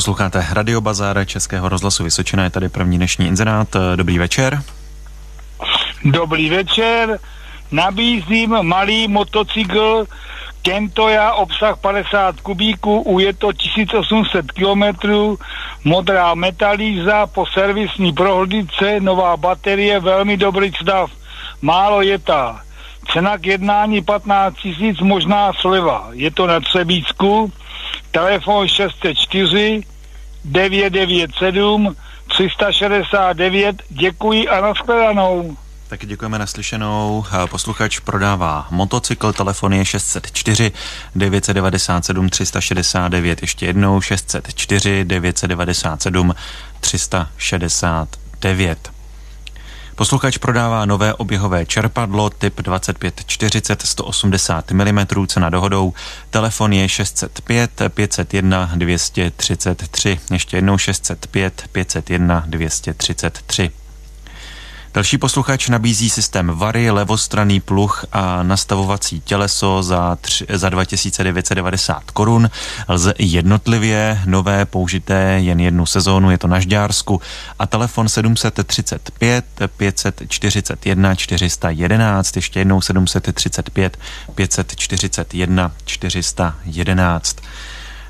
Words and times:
Posloucháte 0.00 0.46
Radio 0.50 0.80
Bazar 0.80 1.26
Českého 1.26 1.68
rozhlasu 1.68 2.04
Vysočina, 2.04 2.44
je 2.44 2.50
tady 2.50 2.68
první 2.68 2.96
dnešní 2.96 3.26
inzerát. 3.26 3.76
Dobrý 3.96 4.18
večer. 4.18 4.62
Dobrý 6.04 6.50
večer, 6.50 7.18
nabízím 7.72 8.56
malý 8.62 9.08
motocykl 9.08 10.06
Kentoja, 10.62 11.32
obsah 11.32 11.78
50 11.78 12.40
kubíků, 12.40 13.18
je 13.20 13.32
to 13.32 13.52
1800 13.52 14.52
kilometrů, 14.52 15.38
modrá 15.84 16.34
metalíza 16.34 17.26
po 17.26 17.46
servisní 17.46 18.12
prohlídce, 18.12 19.00
nová 19.00 19.36
baterie, 19.36 20.00
velmi 20.00 20.36
dobrý 20.36 20.72
stav, 20.82 21.10
málo 21.62 22.02
jetá. 22.02 22.60
Cena 23.12 23.38
k 23.38 23.46
jednání 23.46 24.02
15 24.02 24.54
tisíc, 24.56 25.00
možná 25.00 25.52
sleva. 25.52 26.08
Je 26.12 26.30
to 26.30 26.46
na 26.46 26.60
Třebícku, 26.60 27.52
telefon 28.10 28.68
604 28.68 29.89
997 30.44 31.96
369. 32.28 33.82
Děkuji 33.88 34.48
a 34.48 34.60
nashledanou. 34.60 35.56
Taky 35.88 36.06
děkujeme 36.06 36.38
naslyšenou. 36.38 37.24
Posluchač 37.50 37.98
prodává 37.98 38.66
motocykl, 38.70 39.32
telefon 39.32 39.72
je 39.72 39.84
604 39.84 40.72
997 41.14 42.28
369. 42.28 43.42
Ještě 43.42 43.66
jednou 43.66 44.00
604 44.00 45.04
997 45.04 46.34
369. 46.80 48.89
Posluchač 50.00 50.38
prodává 50.38 50.84
nové 50.84 51.14
oběhové 51.14 51.66
čerpadlo 51.66 52.30
typ 52.30 52.60
2540 52.60 53.82
180 53.82 54.70
mm 54.70 54.98
cena 55.26 55.50
dohodou. 55.50 55.92
Telefon 56.30 56.72
je 56.72 56.88
605 56.88 57.70
501 57.88 58.70
233. 58.76 60.20
Ještě 60.32 60.56
jednou 60.56 60.78
605 60.78 61.64
501 61.72 62.44
233. 62.46 63.70
Další 64.94 65.18
posluchač 65.18 65.68
nabízí 65.68 66.10
systém 66.10 66.46
Vary, 66.54 66.90
levostranný 66.90 67.60
pluh 67.60 68.04
a 68.12 68.42
nastavovací 68.42 69.20
těleso 69.20 69.82
za, 69.82 70.16
tři, 70.16 70.46
za 70.48 70.68
2990 70.68 72.10
korun. 72.10 72.50
Lze 72.88 73.14
jednotlivě, 73.18 74.20
nové, 74.26 74.64
použité 74.64 75.38
jen 75.42 75.60
jednu 75.60 75.86
sezónu, 75.86 76.30
je 76.30 76.38
to 76.38 76.46
na 76.46 76.60
Žďársku 76.60 77.20
a 77.58 77.66
telefon 77.66 78.08
735 78.08 79.44
541 79.76 81.14
411, 81.14 82.36
ještě 82.36 82.60
jednou 82.60 82.80
735 82.80 83.98
541 84.34 85.72
411. 85.84 87.36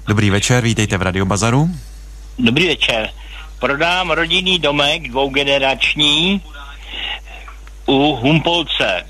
Dobrý 0.06 0.30
večer, 0.30 0.64
vítejte 0.64 0.98
v 0.98 1.02
Radio 1.02 1.24
Bazaru. 1.26 1.70
Dobrý 2.38 2.68
večer. 2.68 3.10
Prodám 3.60 4.10
rodinný 4.10 4.58
domek 4.58 5.08
dvougenerační 5.08 6.42
u 7.90 8.16
Humpolce. 8.16 9.06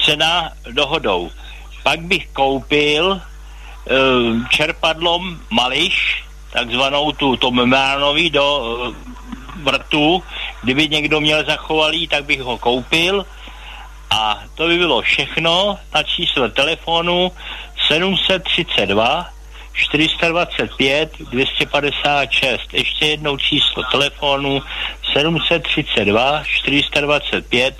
Cena 0.00 0.52
dohodou. 0.72 1.30
Pak 1.82 2.00
bych 2.00 2.28
koupil 2.32 3.04
uh, 3.12 3.20
čerpadlo 4.48 5.20
Mališ, 5.50 6.24
takzvanou 6.52 7.12
tu 7.12 7.36
Tomemánovi 7.36 8.30
do 8.30 8.46
uh, 8.58 8.96
vrtu. 9.62 10.22
Kdyby 10.62 10.88
někdo 10.88 11.20
měl 11.20 11.44
zachovalý, 11.44 12.08
tak 12.08 12.24
bych 12.24 12.40
ho 12.40 12.58
koupil. 12.58 13.26
A 14.10 14.40
to 14.54 14.68
by 14.68 14.78
bylo 14.78 15.02
všechno 15.02 15.78
na 15.94 16.02
číslo 16.02 16.48
telefonu 16.48 17.32
732 17.88 19.28
425 19.72 21.10
256. 21.30 22.60
Ještě 22.72 23.06
jednou 23.06 23.36
číslo 23.36 23.82
telefonu 23.92 24.62
732 25.12 26.42
425 26.44 27.74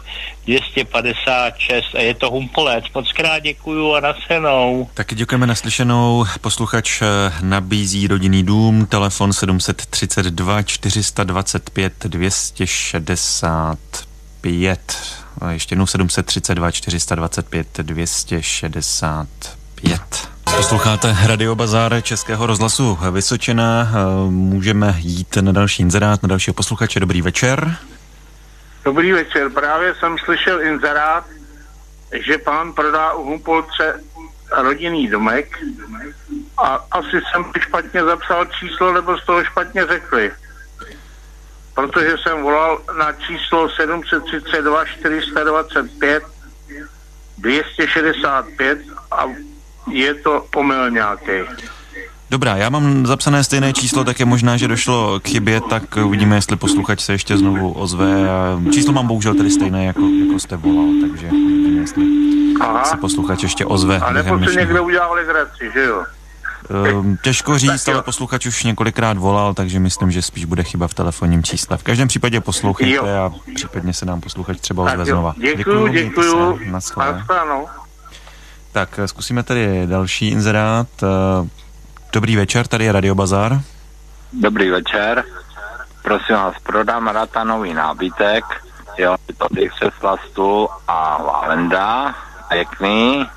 256 0.46 1.84
a 1.94 2.00
je 2.00 2.14
to 2.14 2.30
Humpolec. 2.30 2.84
Moc 2.94 3.12
krát 3.12 3.38
děkuju 3.38 3.94
a 3.94 4.00
nasledanou. 4.00 4.88
Taky 4.94 5.14
děkujeme 5.14 5.46
naslyšenou. 5.46 6.24
Posluchač 6.40 7.02
eh, 7.02 7.06
nabízí 7.42 8.06
rodinný 8.06 8.42
dům, 8.42 8.86
telefon 8.86 9.32
732 9.32 10.62
425 10.62 11.92
265. 12.04 14.96
A 15.40 15.50
ještě 15.50 15.72
jednou 15.72 15.86
732 15.86 16.70
425 16.70 17.66
265. 17.82 20.21
Posloucháte 20.56 21.16
Radio 21.26 21.54
Bazár 21.54 22.02
Českého 22.02 22.46
rozhlasu 22.46 22.98
Vysočina. 23.10 23.88
Můžeme 24.28 24.94
jít 24.98 25.36
na 25.36 25.52
další 25.52 25.82
inzerát, 25.82 26.22
na 26.22 26.26
dalšího 26.26 26.54
posluchače. 26.54 27.00
Dobrý 27.00 27.22
večer. 27.22 27.76
Dobrý 28.84 29.12
večer. 29.12 29.50
Právě 29.50 29.94
jsem 29.94 30.18
slyšel 30.18 30.62
inzerát, 30.62 31.24
že 32.26 32.38
pán 32.38 32.72
prodá 32.72 33.12
u 33.12 33.24
Humpolce 33.24 34.00
rodinný 34.56 35.08
domek 35.08 35.58
a 36.58 36.86
asi 36.90 37.10
jsem 37.10 37.44
špatně 37.58 38.04
zapsal 38.04 38.44
číslo, 38.44 38.92
nebo 38.92 39.18
z 39.18 39.26
toho 39.26 39.44
špatně 39.44 39.86
řekli. 39.86 40.32
Protože 41.74 42.16
jsem 42.22 42.42
volal 42.42 42.82
na 42.98 43.12
číslo 43.12 43.68
732 43.68 44.84
425 44.84 46.22
265 47.38 48.78
a 49.10 49.24
je 49.92 50.14
to 50.14 50.46
omyl 50.56 50.90
nějaký. 50.90 51.32
Dobrá, 52.30 52.56
já 52.56 52.70
mám 52.70 53.06
zapsané 53.06 53.44
stejné 53.44 53.72
číslo, 53.72 54.04
tak 54.04 54.20
je 54.20 54.26
možná, 54.26 54.56
že 54.56 54.68
došlo 54.68 55.20
k 55.20 55.28
chybě, 55.28 55.60
tak 55.60 55.82
uvidíme, 56.04 56.36
jestli 56.36 56.56
posluchač 56.56 57.00
se 57.00 57.12
ještě 57.12 57.36
znovu 57.36 57.72
ozve. 57.72 58.28
Číslo 58.72 58.92
mám 58.92 59.06
bohužel 59.06 59.34
tedy 59.34 59.50
stejné, 59.50 59.84
jako, 59.84 60.00
jako 60.00 60.38
jste 60.38 60.56
volal, 60.56 60.86
takže 61.00 61.26
uvidíme, 61.26 61.80
jestli 61.80 62.04
Aha. 62.60 62.84
se 62.84 62.96
posluchač 62.96 63.42
ještě 63.42 63.66
ozve. 63.66 63.98
A 63.98 64.12
nebo 64.12 64.38
se 64.44 64.54
někdo 64.54 64.84
udělal 64.84 65.14
legraci, 65.14 65.70
že 65.74 65.84
jo? 65.84 66.04
Ehm, 66.70 67.16
těžko 67.22 67.58
říct, 67.58 67.88
ale 67.88 68.02
posluchač 68.02 68.46
už 68.46 68.64
několikrát 68.64 69.18
volal, 69.18 69.54
takže 69.54 69.80
myslím, 69.80 70.10
že 70.10 70.22
spíš 70.22 70.44
bude 70.44 70.62
chyba 70.62 70.88
v 70.88 70.94
telefonním 70.94 71.42
čísle. 71.42 71.76
V 71.76 71.82
každém 71.82 72.08
případě 72.08 72.40
poslouchejte 72.40 72.94
jo. 72.94 73.06
a 73.06 73.32
případně 73.54 73.92
se 73.92 74.06
nám 74.06 74.20
posluchač 74.20 74.60
třeba 74.60 74.84
ozve 74.84 75.04
znova. 75.04 75.34
Děkuju, 75.38 75.88
děkuju. 75.88 76.58
děkuju. 76.58 76.58
Tak 78.72 78.98
eh, 78.98 79.08
zkusíme 79.08 79.42
tady 79.42 79.86
další 79.86 80.28
inzerát. 80.28 80.86
Eh, 81.02 81.48
dobrý 82.12 82.36
večer, 82.36 82.66
tady 82.66 82.84
je 82.84 82.92
Radio 82.92 83.14
Bazar. 83.14 83.60
Dobrý 84.32 84.70
večer. 84.70 85.24
Prosím 86.02 86.34
vás, 86.34 86.54
prodám 86.62 87.08
ratanový 87.08 87.74
nábytek. 87.74 88.44
Jo, 88.98 89.16
je 89.28 89.34
to 89.34 89.46
Dixes 89.50 89.94
a 90.88 91.22
Valenda. 91.22 92.14
Pěkný. 92.48 93.28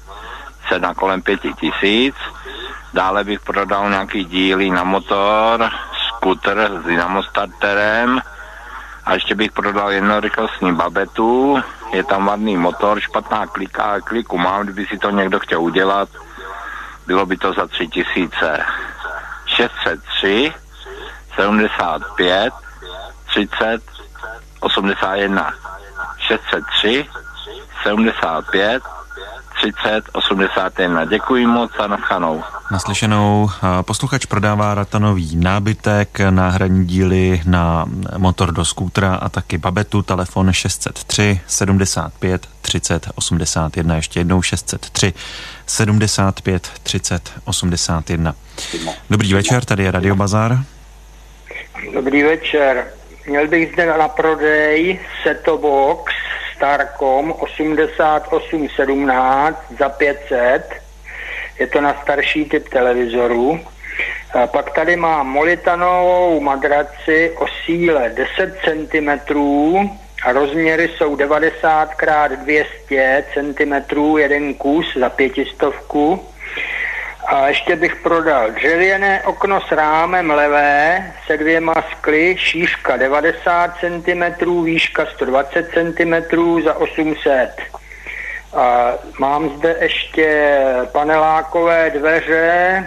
Cena 0.69 0.93
kolem 0.93 1.21
pěti 1.21 1.53
tisíc. 1.53 2.15
Dále 2.93 3.23
bych 3.23 3.39
prodal 3.39 3.89
nějaký 3.89 4.25
díly 4.25 4.69
na 4.69 4.83
motor, 4.83 5.69
skuter 6.07 6.71
s 6.81 6.85
dynamostarterem 6.85 8.21
a 9.05 9.13
ještě 9.13 9.35
bych 9.35 9.51
prodal 9.51 9.91
jednorychlostní 9.91 10.73
babetu, 10.73 11.57
je 11.93 12.03
tam 12.03 12.25
vadný 12.25 12.57
motor, 12.57 12.99
špatná 12.99 13.47
klika, 13.47 14.01
kliku 14.01 14.37
mám, 14.37 14.63
kdyby 14.63 14.85
si 14.85 14.97
to 14.97 15.09
někdo 15.09 15.39
chtěl 15.39 15.61
udělat, 15.61 16.09
bylo 17.07 17.25
by 17.25 17.37
to 17.37 17.53
za 17.53 17.67
tři 17.67 17.87
tisíce. 17.87 18.65
603 19.45 20.53
75 21.35 22.53
30 23.25 23.81
81 24.59 25.53
603 26.17 27.09
75 27.83 28.83
30 29.73 30.03
81. 30.13 31.05
Děkuji 31.05 31.47
moc 31.47 31.71
a 31.79 31.87
nachanou. 31.87 32.43
Naslyšenou 32.71 33.49
posluchač 33.81 34.25
prodává 34.25 34.75
ratanový 34.75 35.35
nábytek, 35.35 36.19
náhradní 36.29 36.85
díly 36.85 37.41
na 37.45 37.85
motor 38.17 38.51
do 38.51 38.65
skútra 38.65 39.15
a 39.15 39.29
taky 39.29 39.57
babetu, 39.57 40.01
telefon 40.01 40.53
603 40.53 41.41
75 41.47 42.47
30 42.61 43.07
81, 43.15 43.95
ještě 43.95 44.19
jednou 44.19 44.41
603 44.41 45.13
75 45.65 46.71
30 46.83 47.33
81. 47.45 48.35
Dobrý 49.09 49.33
večer, 49.33 49.65
tady 49.65 49.83
je 49.83 49.91
Radio 49.91 50.15
Bazar. 50.15 50.57
Dobrý 51.93 52.23
večer. 52.23 52.87
Měl 53.27 53.47
bych 53.47 53.73
zde 53.73 53.97
na 53.97 54.07
prodej 54.07 54.99
Setobox 55.23 56.13
Starcom 56.55 57.31
8817 57.31 59.57
za 59.79 59.89
500. 59.89 60.63
Je 61.59 61.67
to 61.67 61.81
na 61.81 62.01
starší 62.01 62.45
typ 62.45 62.69
televizoru. 62.69 63.59
A 64.33 64.47
pak 64.47 64.75
tady 64.75 64.95
mám 64.95 65.27
molitanovou 65.27 66.39
madraci 66.39 67.31
o 67.37 67.45
síle 67.65 68.09
10 68.09 68.57
cm 68.65 69.09
a 70.23 70.31
rozměry 70.31 70.89
jsou 70.97 71.15
90 71.15 71.89
x 71.91 72.03
200 72.43 73.25
cm 73.33 73.73
jeden 74.17 74.53
kus 74.53 74.85
za 74.99 75.09
pětistovku. 75.09 76.34
A 77.27 77.47
ještě 77.47 77.75
bych 77.75 77.95
prodal 77.95 78.51
dřevěné 78.51 79.23
okno 79.23 79.61
s 79.61 79.71
rámem 79.71 80.31
levé 80.31 81.13
se 81.27 81.37
dvěma 81.37 81.73
skly, 81.91 82.35
šířka 82.37 82.97
90 82.97 83.71
cm, 83.79 84.63
výška 84.63 85.05
120 85.05 85.69
cm 85.73 86.63
za 86.63 86.73
800. 86.77 87.49
A 88.53 88.93
mám 89.19 89.49
zde 89.57 89.77
ještě 89.81 90.59
panelákové 90.91 91.89
dveře, 91.89 92.83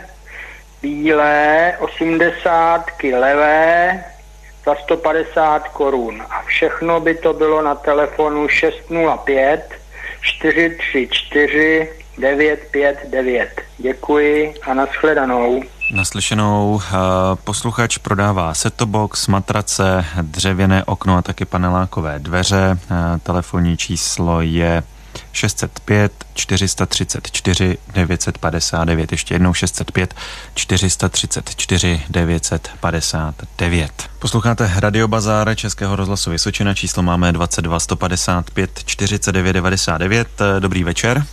bílé, 0.82 1.74
80 1.78 2.84
levé, 3.12 4.04
za 4.64 4.74
150 4.74 5.68
korun. 5.68 6.22
A 6.30 6.42
všechno 6.42 7.00
by 7.00 7.14
to 7.14 7.32
bylo 7.32 7.62
na 7.62 7.74
telefonu 7.74 8.48
605 8.48 9.74
434 10.20 11.97
959. 12.18 13.48
Děkuji 13.78 14.54
a 14.62 14.74
nashledanou. 14.74 15.62
Naslyšenou 15.94 16.80
eh, 16.82 16.94
posluchač 17.44 17.98
prodává 17.98 18.54
setobox, 18.54 19.26
matrace, 19.26 20.04
dřevěné 20.22 20.84
okno 20.84 21.16
a 21.16 21.22
taky 21.22 21.44
panelákové 21.44 22.18
dveře. 22.18 22.78
Eh, 22.90 23.18
telefonní 23.22 23.76
číslo 23.76 24.40
je 24.40 24.82
605 25.32 26.12
434 26.34 27.78
959. 27.94 29.12
Ještě 29.12 29.34
jednou 29.34 29.54
605 29.54 30.14
434 30.54 32.02
959. 32.10 33.92
Posloucháte 34.18 34.70
Radio 34.76 35.08
Bazár 35.08 35.54
Českého 35.54 35.96
rozhlasu 35.96 36.30
Vysočina. 36.30 36.74
Číslo 36.74 37.02
máme 37.02 37.32
22 37.32 37.80
155 37.80 38.70
49 38.84 39.52
99. 39.52 40.28
Dobrý 40.58 40.84
večer. 40.84 41.24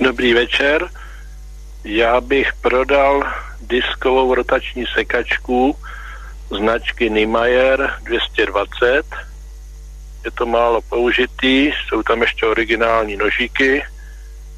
Dobrý 0.00 0.34
večer. 0.34 0.88
Já 1.84 2.20
bych 2.20 2.52
prodal 2.54 3.22
diskovou 3.60 4.34
rotační 4.34 4.84
sekačku 4.94 5.76
značky 6.50 7.10
Niemeyer 7.10 7.90
220 8.02 9.06
je 10.24 10.30
to 10.30 10.46
málo 10.46 10.80
použitý, 10.80 11.66
jsou 11.66 12.02
tam 12.02 12.20
ještě 12.20 12.46
originální 12.46 13.16
nožíky, 13.16 13.84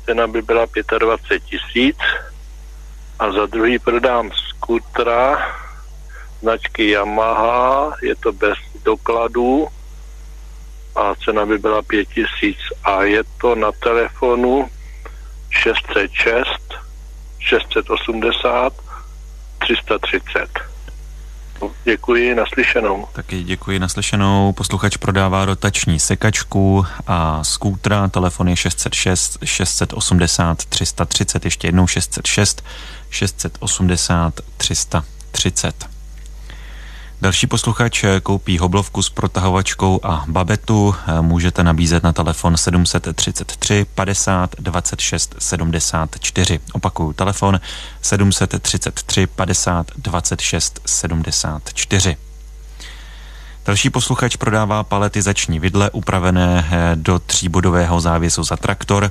cena 0.05 0.27
by 0.27 0.43
byla 0.43 0.67
25 0.99 1.43
tisíc. 1.43 1.97
A 3.19 3.33
za 3.33 3.47
druhý 3.47 3.79
prodám 3.79 4.31
skutra 4.33 5.38
značky 6.41 6.91
Yamaha, 6.91 7.97
je 8.03 8.15
to 8.17 8.33
bez 8.33 8.59
dokladů. 8.85 9.69
A 10.97 11.15
cena 11.25 11.47
by 11.47 11.59
byla 11.59 11.83
5 11.83 12.09
tisíc 12.09 12.59
a 12.85 13.03
je 13.03 13.23
to 13.41 13.55
na 13.55 13.73
telefonu 13.73 14.71
606 15.62 16.47
680 17.38 18.73
330. 19.58 20.49
Děkuji, 21.85 22.35
naslyšenou. 22.35 23.08
Taky 23.12 23.43
děkuji, 23.43 23.79
naslyšenou. 23.79 24.53
Posluchač 24.53 24.97
prodává 24.97 25.44
rotační 25.44 26.00
sekačku 26.00 26.87
a 27.06 27.44
skútra. 27.44 28.08
Telefon 28.08 28.49
je 28.49 28.56
606 28.56 29.38
680 29.44 30.64
330. 30.64 31.44
Ještě 31.44 31.69
jednou 31.69 31.87
606 31.87 32.64
680 33.11 34.41
330. 34.56 35.96
Další 37.21 37.47
posluchač 37.47 38.05
koupí 38.23 38.59
hoblovku 38.59 39.03
s 39.03 39.11
protahovačkou 39.11 40.01
a 40.03 40.25
babetu. 40.29 40.95
Můžete 41.21 41.65
nabízet 41.65 42.03
na 42.03 42.13
telefon 42.13 42.57
733 42.57 43.87
50 43.95 44.57
26 44.59 45.35
74. 45.39 46.61
Opakuju 46.73 47.13
telefon 47.13 47.61
733 48.03 49.27
50 49.27 49.87
26 49.97 50.81
74. 50.87 52.17
Další 53.67 53.91
posluchač 53.91 54.37
prodává 54.37 54.83
paletizační 54.83 55.61
vidle 55.61 55.91
upravené 55.91 56.69
eh, 56.71 56.93
do 56.95 57.19
tříbodového 57.19 58.01
závěsu 58.01 58.43
za 58.43 58.57
traktor. 58.57 59.11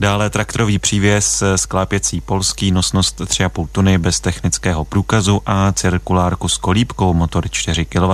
Dále 0.00 0.30
traktorový 0.30 0.78
přívěs 0.78 1.42
eh, 1.42 1.58
sklápěcí 1.58 2.20
polský, 2.20 2.70
nosnost 2.70 3.20
3,5 3.20 3.68
tuny 3.72 3.98
bez 3.98 4.20
technického 4.20 4.84
průkazu 4.84 5.42
a 5.46 5.72
cirkulárku 5.72 6.48
s 6.48 6.56
kolíbkou, 6.56 7.14
motor 7.14 7.50
4 7.50 7.84
kW. 7.84 8.12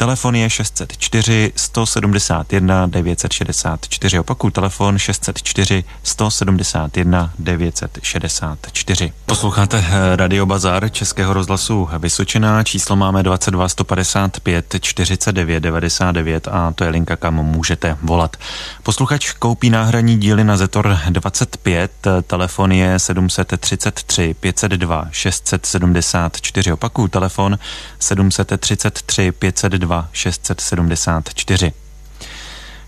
Telefon 0.00 0.34
je 0.36 0.50
604 0.50 1.52
171 1.56 2.90
964. 2.90 4.18
Opakuju 4.20 4.50
telefon 4.50 4.98
604 4.98 5.84
171 6.02 7.30
964. 7.38 9.12
Posloucháte 9.26 9.78
eh, 9.78 10.16
Radio 10.16 10.46
Bazar 10.46 10.90
Českého 10.90 11.32
rozhlasu 11.32 11.88
Vysočina. 11.98 12.64
Číslo 12.64 12.96
máme 12.96 13.22
22 13.22 13.68
155 13.68 14.76
49 14.80 15.60
99 15.60 16.48
a 16.48 16.72
to 16.74 16.84
je 16.84 16.90
linka, 16.90 17.16
kam 17.16 17.34
můžete 17.34 17.96
volat. 18.02 18.36
Posluchač 18.82 19.32
koupí 19.32 19.70
náhradní 19.70 20.18
díly 20.18 20.44
na 20.44 20.56
Zetor 20.56 20.98
25. 21.10 21.90
Telefon 22.26 22.72
je 22.72 22.98
733 22.98 24.34
502 24.34 25.08
674. 25.10 26.72
Opakuju 26.72 27.08
telefon 27.08 27.58
733 27.98 29.32
502 29.32 29.89
2 29.90 30.08
674. 30.12 31.72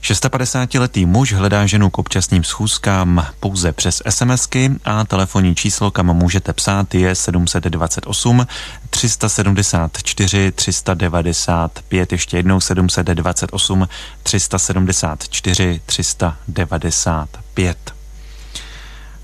56-letý 0.03 1.07
muž 1.07 1.33
hledá 1.33 1.67
ženu 1.67 1.91
k 1.91 1.99
občasným 1.99 2.45
schůzkám 2.45 3.27
pouze 3.41 3.73
přes 3.73 4.03
SMSky 4.09 4.71
a 4.85 5.05
telefonní 5.05 5.55
číslo, 5.55 5.91
kam 5.91 6.07
můžete 6.07 6.53
psát, 6.53 6.95
je 6.95 7.15
728 7.15 8.47
374 8.91 10.53
395, 10.53 12.13
ještě 12.13 12.37
jednou 12.37 12.61
728 12.61 13.89
374 14.23 15.81
395. 15.87 17.95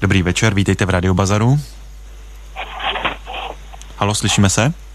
Dobrý 0.00 0.22
večer, 0.22 0.54
vítejte 0.54 0.86
v 0.86 0.90
Radio 0.90 1.14
Bazaru. 1.14 1.60
Halo, 3.96 4.14
slyšíme 4.14 4.50
se? 4.50 4.87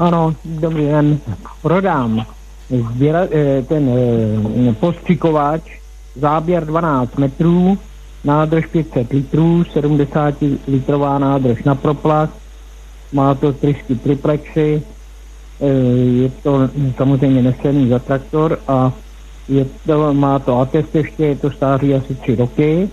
Ano, 0.00 0.34
dobrý 0.44 0.86
den. 0.86 1.18
Prodám 1.62 2.26
zběra, 2.70 3.20
eh, 3.30 3.62
ten 3.62 3.90
eh, 4.68 4.72
postřikovač, 4.72 5.62
záběr 6.16 6.66
12 6.66 7.18
metrů, 7.18 7.78
nádrž 8.24 8.66
500 8.66 9.12
litrů, 9.12 9.64
70 9.72 10.34
litrová 10.68 11.18
nádrž 11.18 11.62
na 11.62 11.74
proplast, 11.74 12.32
má 13.12 13.34
to 13.34 13.52
trysky 13.52 13.94
triplexy, 13.94 14.82
eh, 15.60 15.66
je 16.22 16.30
to 16.42 16.68
samozřejmě 16.96 17.42
nesený 17.42 17.88
za 17.88 17.98
traktor 17.98 18.58
a 18.68 18.92
je 19.48 19.66
to, 19.86 20.14
má 20.14 20.38
to 20.38 20.60
atest 20.60 20.94
ještě, 20.94 21.24
je 21.24 21.36
to 21.36 21.50
stáří 21.50 21.94
asi 21.94 22.14
3 22.14 22.34
roky. 22.34 22.88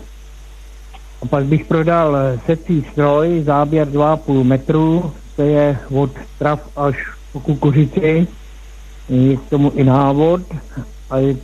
A 1.22 1.26
pak 1.26 1.46
bych 1.46 1.66
prodal 1.66 2.18
secí 2.46 2.86
stroj, 2.92 3.44
záběr 3.46 3.88
2,5 3.88 4.44
metru, 4.44 5.12
to 5.38 5.44
je 5.44 5.78
od 5.94 6.12
trav 6.40 6.60
až 6.76 6.96
po 7.34 7.40
kukuřici. 7.40 8.28
Je 9.10 9.38
k 9.38 9.50
tomu 9.50 9.72
i 9.76 9.84
návod 9.84 10.42
a 11.10 11.18
je 11.18 11.36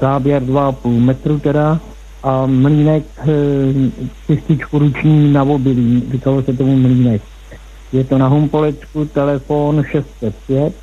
záběr 0.00 0.42
2,5 0.42 1.00
metru 1.00 1.38
teda 1.38 1.80
a 2.22 2.46
mlínek 2.46 3.04
čističku 4.26 4.78
hm, 4.78 4.82
ruční 4.82 5.32
na 5.32 5.42
obilí, 5.42 6.02
říkalo 6.12 6.42
se 6.42 6.52
tomu 6.52 6.76
mlínek. 6.76 7.22
Je 7.92 8.04
to 8.04 8.18
na 8.18 8.28
Humpolecku, 8.28 9.04
telefon 9.04 9.84
605 9.90 10.74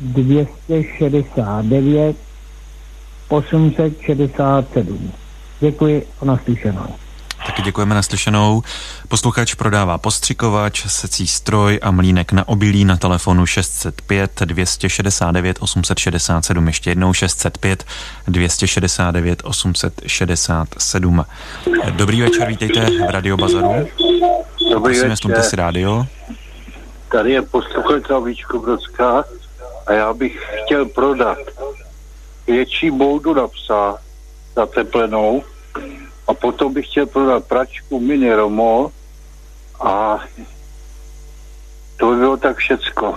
269 0.00 2.16
867. 3.28 5.12
Děkuji 5.60 6.06
a 6.20 6.24
naslyšenou. 6.24 6.86
Taky 7.48 7.62
děkujeme 7.62 7.94
naslyšenou. 7.94 8.62
Posluchač 9.08 9.54
prodává 9.54 9.98
postřikovač, 9.98 10.86
secí 10.86 11.26
stroj 11.26 11.78
a 11.82 11.90
mlínek 11.90 12.32
na 12.32 12.48
obilí 12.48 12.84
na 12.84 12.96
telefonu 12.96 13.46
605 13.46 14.42
269 14.44 15.56
867. 15.60 16.66
Ještě 16.66 16.90
jednou 16.90 17.12
605 17.12 17.84
269 18.26 19.42
867. 19.44 21.24
Dobrý 21.90 22.20
večer, 22.20 22.48
vítejte 22.48 22.86
v 22.86 23.10
Radio 23.10 23.36
Bazaru. 23.36 23.88
Dobrý 24.70 25.00
Prosím, 25.00 25.08
večer. 25.08 25.42
si 25.42 25.56
rádio. 25.56 26.06
Tady 27.12 27.32
je 27.32 27.42
posluchač 27.42 28.02
za 28.08 28.20
Brodská 28.58 29.24
a 29.86 29.92
já 29.92 30.12
bych 30.12 30.46
chtěl 30.64 30.86
prodat 30.86 31.38
větší 32.46 32.90
boudu 32.90 33.34
na 33.34 33.48
psa 33.48 33.96
zateplenou 34.56 35.42
a 36.28 36.34
potom 36.34 36.74
bych 36.74 36.86
chtěl 36.86 37.06
prodat 37.06 37.44
pračku 37.44 38.00
Mini 38.00 38.34
Romo 38.34 38.90
a 39.80 40.18
to 41.96 42.10
by 42.10 42.16
bylo 42.16 42.36
tak 42.36 42.56
všecko. 42.56 43.16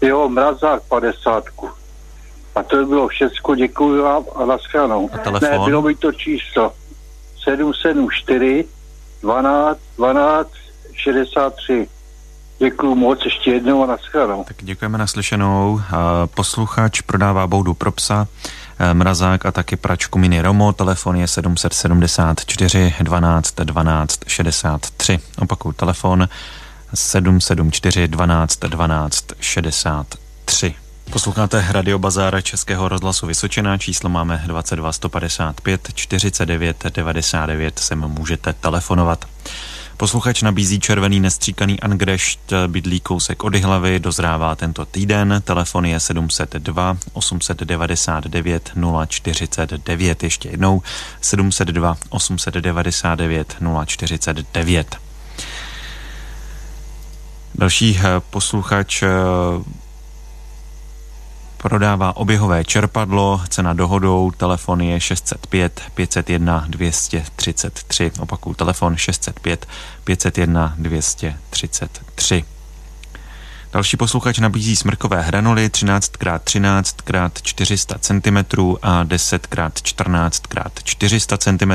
Jo, 0.00 0.28
mrazák 0.28 0.82
50. 0.88 1.44
A 2.54 2.62
to 2.62 2.76
by 2.76 2.84
bylo 2.84 3.08
všecko, 3.08 3.54
děkuji 3.54 4.02
vám 4.02 4.24
a 4.34 4.44
nashledanou. 4.44 5.10
A 5.12 5.18
telefon? 5.18 5.50
Ne, 5.50 5.58
bylo 5.64 5.82
by 5.82 5.94
to 5.94 6.12
číslo 6.12 6.72
774 7.44 8.64
12 9.22 9.78
12 9.96 10.50
63. 10.92 11.88
Děkuji 12.58 12.94
moc 12.94 13.24
ještě 13.24 13.50
jednou 13.50 13.84
a 13.84 13.86
nashledanou. 13.86 14.44
Tak 14.44 14.56
děkujeme 14.60 14.98
naslyšenou. 14.98 15.80
Posluchač 16.34 17.00
prodává 17.00 17.46
boudu 17.46 17.74
pro 17.74 17.92
psa, 17.92 18.26
mrazák 18.92 19.46
a 19.46 19.52
taky 19.52 19.76
pračku 19.76 20.18
Mini 20.18 20.42
Romo. 20.42 20.72
Telefon 20.72 21.16
je 21.16 21.28
774 21.28 22.94
12 23.00 23.54
12 23.54 24.20
63. 24.26 25.18
Opakuju 25.38 25.72
telefon 25.72 26.28
774 26.94 28.08
12 28.08 28.58
12 28.58 29.24
63. 29.40 30.74
Posloucháte 31.10 31.66
Radio 31.70 31.98
Bazára 31.98 32.40
Českého 32.40 32.88
rozhlasu 32.88 33.26
Vysočená, 33.26 33.78
číslo 33.78 34.10
máme 34.10 34.42
22 34.46 34.92
155 34.92 35.88
49 35.94 36.84
99, 36.94 37.78
sem 37.78 37.98
můžete 37.98 38.52
telefonovat. 38.52 39.24
Posluchač 40.00 40.42
nabízí 40.42 40.80
červený 40.80 41.20
nestříkaný 41.20 41.80
angrešt, 41.80 42.52
bydlí 42.66 43.00
kousek 43.00 43.44
od 43.44 43.54
hlavy, 43.54 44.00
dozrává 44.00 44.56
tento 44.56 44.84
týden, 44.84 45.42
telefon 45.44 45.86
je 45.86 46.00
702 46.00 46.96
899 47.12 48.72
049, 49.08 50.22
ještě 50.22 50.48
jednou 50.48 50.82
702 51.20 51.96
899 52.10 53.56
049. 53.86 54.96
Další 57.54 57.98
eh, 57.98 58.02
posluchač 58.30 59.02
eh, 59.02 59.08
prodává 61.62 62.16
oběhové 62.16 62.64
čerpadlo, 62.64 63.40
cena 63.48 63.72
dohodou, 63.74 64.30
telefon 64.30 64.80
je 64.80 65.00
605 65.00 65.82
501 65.94 66.64
233, 66.68 68.12
opakuju 68.20 68.54
telefon 68.54 68.96
605 68.96 69.66
501 70.04 70.74
233. 70.78 72.44
Další 73.72 73.96
posluchač 73.96 74.38
nabízí 74.38 74.76
smrkové 74.76 75.22
hranuly 75.22 75.68
13x13x400 75.68 77.98
cm 77.98 78.36
a 78.82 79.04
10x14x400 79.04 81.38
cm 81.38 81.72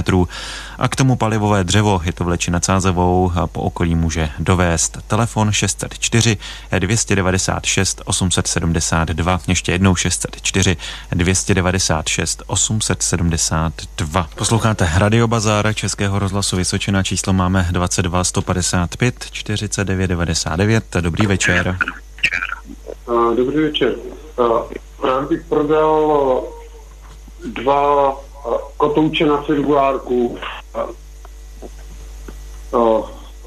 a 0.77 0.87
k 0.87 0.95
tomu 0.95 1.15
palivové 1.15 1.63
dřevo, 1.63 2.01
je 2.03 2.13
to 2.13 2.23
vleči 2.23 2.51
nad 2.51 2.65
Sázevou 2.65 3.31
a 3.35 3.47
po 3.47 3.61
okolí 3.61 3.95
může 3.95 4.29
dovést. 4.39 4.97
Telefon 5.07 5.51
604 5.51 6.37
296 6.79 8.01
872, 8.05 9.39
ještě 9.47 9.71
jednou 9.71 9.95
604 9.95 10.77
296 11.11 12.43
872. 12.47 14.29
Posloucháte 14.35 14.89
Radio 14.95 15.27
Bazára 15.27 15.73
Českého 15.73 16.19
rozhlasu 16.19 16.57
Vysočina, 16.57 17.03
číslo 17.03 17.33
máme 17.33 17.67
22 17.71 18.23
155 18.23 19.25
49 19.31 20.07
99. 20.07 20.85
Dobrý 21.01 21.27
večer. 21.27 21.77
Dobrý 23.35 23.57
večer. 23.57 23.95
Rád 25.03 25.29
bych 25.29 25.43
prodal 25.43 26.43
dva 27.45 28.15
kotouče 28.77 29.25
na 29.25 29.43
cirkulárku. 29.43 30.37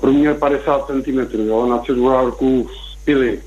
Průměr 0.00 0.34
50 0.34 0.86
cm, 0.86 1.18
jo, 1.48 1.66
na 1.66 1.78
cirkulárku 1.78 2.68
pily. 3.04 3.42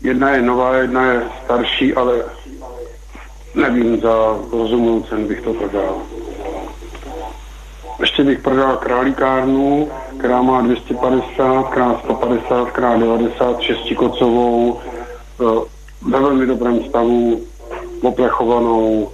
Jedna 0.00 0.30
je 0.30 0.42
nová, 0.42 0.76
jedna 0.76 1.12
je 1.12 1.22
starší, 1.44 1.94
ale 1.94 2.24
nevím, 3.54 4.00
za 4.00 4.38
rozumnou 4.52 5.02
cenu 5.02 5.28
bych 5.28 5.40
to 5.40 5.54
prodal. 5.54 6.02
Ještě 8.00 8.24
bych 8.24 8.38
prodal 8.38 8.76
králíkárnu, 8.76 9.88
která 10.18 10.42
má 10.42 10.62
250 10.62 11.62
krát 11.62 12.00
150 12.04 12.70
krát 12.70 12.96
90 12.96 13.60
šestikocovou, 13.60 14.80
ve 16.02 16.20
velmi 16.20 16.46
dobrém 16.46 16.84
stavu, 16.88 17.40
oplechovanou, 18.02 19.10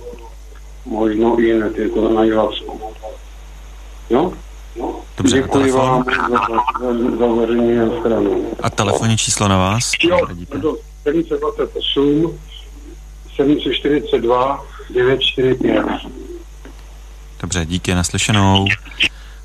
možno 0.86 1.40
i 1.40 1.52
hned, 1.52 1.78
je 1.78 1.88
to 1.88 2.08
na 2.12 2.24
Jihlavsku. 2.24 2.80
Jo? 4.10 4.32
Dobře, 5.16 5.36
Děkuji 5.36 5.58
telefon. 5.58 5.80
vám 5.80 6.04
za, 6.04 6.38
za, 7.18 7.36
za 7.86 8.00
stranu. 8.00 8.44
A 8.62 8.70
telefonní 8.70 9.16
číslo 9.16 9.48
na 9.48 9.58
vás? 9.58 9.92
Jo, 10.02 10.18
to 10.62 10.76
728 11.02 12.38
742 13.36 14.64
945. 14.90 16.29
Dobře, 17.40 17.66
díky, 17.66 17.94
naslyšenou. 17.94 18.66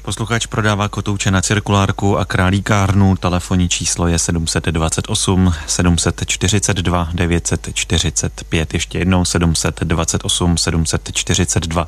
Posluchač 0.02 0.46
prodává 0.46 0.88
kotouče 0.88 1.32
na 1.32 1.42
cirkulárku 1.42 2.18
a 2.18 2.26
králíkárnu. 2.26 3.16
Telefonní 3.16 3.70
číslo 3.70 4.08
je 4.08 4.20
728 4.20 5.54
742 5.68 7.10
945. 7.14 8.74
Ještě 8.74 8.98
jednou 8.98 9.26
728 9.26 10.58
742 10.58 11.88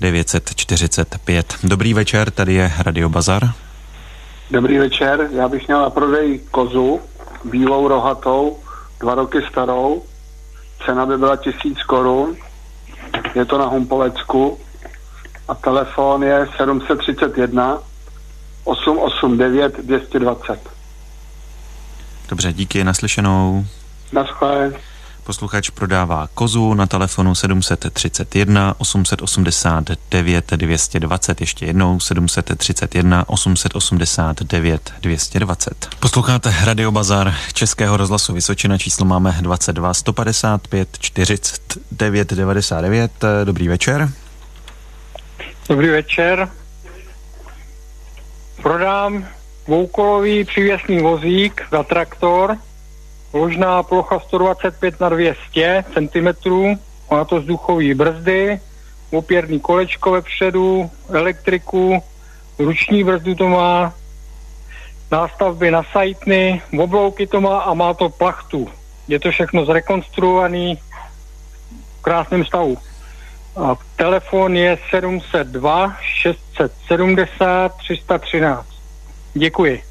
945. 0.00 1.54
Dobrý 1.64 1.94
večer, 1.94 2.30
tady 2.30 2.54
je 2.54 2.72
Radio 2.78 3.08
Bazar. 3.08 3.50
Dobrý 4.50 4.78
večer, 4.78 5.28
já 5.32 5.48
bych 5.48 5.66
měl 5.66 5.82
na 5.82 5.90
prodej 5.90 6.40
kozu, 6.50 7.00
bílou 7.44 7.88
rohatou, 7.88 8.58
dva 9.00 9.14
roky 9.14 9.38
starou. 9.50 10.02
Cena 10.86 11.06
by 11.06 11.18
byla 11.18 11.36
tisíc 11.36 11.82
korun. 11.82 12.36
Je 13.34 13.44
to 13.44 13.58
na 13.58 13.66
Humpolecku. 13.66 14.58
A 15.48 15.54
telefon 15.54 16.22
je 16.22 16.48
731 16.56 17.78
889 18.64 19.74
220. 19.82 20.70
Dobře, 22.28 22.52
díky, 22.52 22.84
naslyšenou. 22.84 23.66
Naschle. 24.12 24.72
Posluchač 25.24 25.70
prodává 25.70 26.28
kozu 26.34 26.74
na 26.74 26.86
telefonu 26.86 27.34
731 27.34 28.74
889 28.78 30.50
220, 30.56 31.40
ještě 31.40 31.66
jednou 31.66 32.00
731 32.00 33.28
889 33.28 34.92
220. 35.00 35.88
Posloucháte 36.00 36.54
Radio 36.64 36.90
Bazar 36.90 37.34
Českého 37.52 37.96
rozhlasu 37.96 38.32
Vysočina, 38.32 38.78
číslo 38.78 39.06
máme 39.06 39.36
22 39.40 39.94
155 39.94 40.88
49 40.98 42.32
99. 42.32 43.12
Dobrý 43.44 43.68
večer. 43.68 44.08
Dobrý 45.68 45.88
večer. 45.88 46.48
Prodám 48.62 49.26
dvoukolový 49.66 50.44
přívěsný 50.44 50.98
vozík 50.98 51.62
za 51.70 51.82
traktor, 51.82 52.56
ložná 53.32 53.82
plocha 53.82 54.20
125 54.20 55.00
na 55.00 55.08
200 55.08 55.84
cm, 55.94 56.50
má 57.10 57.24
to 57.24 57.40
vzduchové 57.40 57.94
brzdy, 57.94 58.60
opěrný 59.10 59.60
kolečko 59.60 60.10
vepředu, 60.10 60.90
elektriku, 61.08 62.02
ruční 62.58 63.04
brzdu 63.04 63.34
to 63.34 63.48
má, 63.48 63.94
nástavby 65.10 65.70
na 65.70 65.82
sajtny, 65.92 66.62
oblouky 66.78 67.26
to 67.26 67.40
má 67.40 67.58
a 67.58 67.74
má 67.74 67.94
to 67.94 68.08
plachtu. 68.08 68.68
Je 69.08 69.20
to 69.20 69.30
všechno 69.30 69.64
zrekonstruovaný 69.64 70.78
v 71.98 72.02
krásném 72.02 72.44
stavu. 72.44 72.78
A 73.56 73.76
telefon 73.96 74.56
je 74.56 74.78
702 74.90 75.96
670 76.00 77.76
313. 77.76 78.66
Děkuji. 79.34 79.82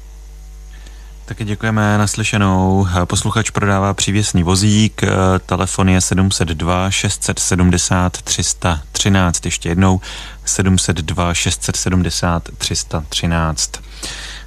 Taky 1.24 1.44
děkujeme 1.44 1.98
naslyšenou. 1.98 2.86
Posluchač 3.04 3.50
prodává 3.50 3.94
přívěsný 3.94 4.42
vozík, 4.42 5.02
telefon 5.46 5.88
je 5.88 6.00
702 6.00 6.90
670 6.90 8.22
313, 8.22 9.44
ještě 9.44 9.68
jednou 9.68 10.00
702 10.44 11.34
670 11.34 12.42
313. 12.58 13.72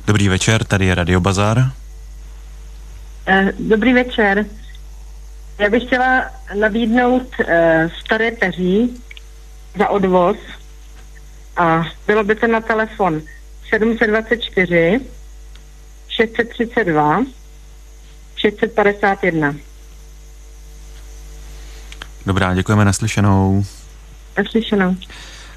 Dobrý 0.08 0.28
večer, 0.28 0.64
tady 0.64 0.86
je 0.86 0.96
Radio 0.96 1.20
Bazar. 1.20 1.72
Dobrý 3.60 3.94
večer. 3.94 4.46
Já 5.60 5.70
bych 5.70 5.84
chtěla 5.84 6.26
nabídnout 6.60 7.24
uh, 7.40 7.46
staré 8.06 8.32
peří 8.32 9.02
za 9.80 9.90
odvoz 9.90 10.38
a 11.58 11.84
bylo 12.08 12.24
by 12.24 12.36
to 12.36 12.48
na 12.48 12.62
telefon 12.62 13.22
724 13.70 15.02
632 16.10 17.24
651. 18.36 19.56
Dobrá, 22.26 22.56
děkujeme 22.56 22.86
naslyšenou. 22.86 23.66
Naslyšenou. 24.38 24.96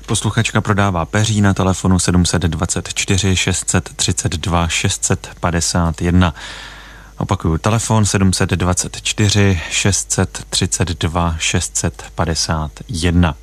Posluchačka 0.07 0.61
prodává 0.61 1.05
peří 1.05 1.41
na 1.41 1.55
telefonu 1.55 1.99
724 1.99 3.37
632 3.37 4.69
651. 4.69 6.35
Opakuju, 7.19 7.59
telefon 7.59 8.05
724 8.05 9.61
632 9.71 11.37
651. 11.39 13.35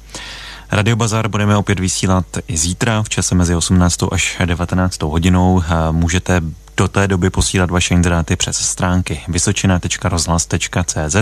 Radio 0.71 0.95
Bazar 0.95 1.27
budeme 1.27 1.57
opět 1.57 1.79
vysílat 1.79 2.25
i 2.47 2.57
zítra 2.57 3.03
v 3.03 3.09
čase 3.09 3.35
mezi 3.35 3.55
18. 3.55 4.03
až 4.11 4.37
19. 4.45 5.01
hodinou. 5.01 5.63
Můžete 5.91 6.41
do 6.79 6.87
té 6.87 7.07
doby 7.07 7.29
posílat 7.29 7.71
vaše 7.71 7.93
inzeráty 7.93 8.35
přes 8.35 8.57
stránky 8.57 9.21
vysočina.rozhlas.cz, 9.27 11.15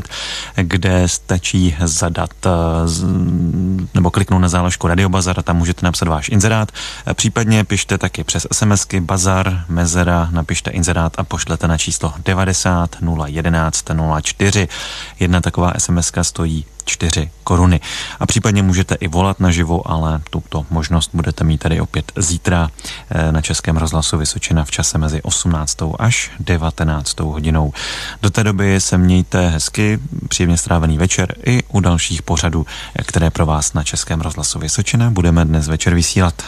kde 0.56 1.08
stačí 1.08 1.76
zadat 1.84 2.32
eh, 2.46 2.50
nebo 3.94 4.12
kliknout 4.12 4.42
na 4.42 4.50
záložku 4.50 4.88
Radio 4.88 5.10
Bazar 5.10 5.40
a 5.40 5.44
tam 5.44 5.58
můžete 5.58 5.86
napsat 5.86 6.08
váš 6.08 6.30
inzerát. 6.30 6.72
Eh, 7.06 7.14
případně 7.14 7.64
pište 7.64 7.98
taky 7.98 8.24
přes 8.24 8.48
SMSky 8.52 9.00
Bazar, 9.00 9.66
Mezera, 9.70 10.30
napište 10.32 10.72
inzerát 10.72 11.14
a 11.20 11.24
pošlete 11.24 11.68
na 11.68 11.78
číslo 11.78 12.14
90 12.26 12.96
011 13.26 13.86
04. 14.22 14.68
Jedna 15.20 15.42
taková 15.42 15.74
SMSka 15.78 16.24
stojí 16.24 16.66
4 16.88 17.32
koruny. 17.44 17.80
A 18.20 18.26
případně 18.26 18.64
můžete 18.64 18.96
i 18.96 19.08
volat 19.08 19.40
naživo, 19.40 19.92
ale 19.92 20.22
tuto 20.30 20.66
možnost 20.70 21.10
budete 21.14 21.44
mít 21.44 21.58
tady 21.58 21.82
opět 21.82 22.12
zítra 22.16 22.70
eh, 23.10 23.32
na 23.32 23.42
Českém 23.42 23.78
rozhlasu 23.78 24.18
Vysočina 24.18 24.66
v 24.66 24.72
čase 24.72 24.98
mezi 24.98 25.22
18. 25.48 25.78
až 26.00 26.32
19. 26.40 27.20
hodinou. 27.20 27.74
Do 28.22 28.30
té 28.30 28.44
doby 28.44 28.82
se 28.82 28.98
mějte 28.98 29.50
hezky, 29.50 30.00
příjemně 30.30 30.58
strávený 30.58 30.98
večer 30.98 31.36
i 31.46 31.64
u 31.64 31.80
dalších 31.80 32.22
pořadů, 32.22 32.66
které 33.06 33.30
pro 33.30 33.46
vás 33.46 33.74
na 33.74 33.84
Českém 33.84 34.22
rozhlasu 34.22 34.60
Vysočina 34.60 35.10
budeme 35.10 35.46
dnes 35.46 35.68
večer 35.68 35.94
vysílat. 35.94 36.44